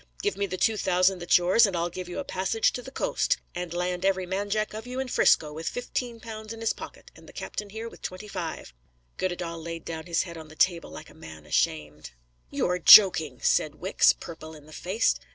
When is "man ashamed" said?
11.13-12.13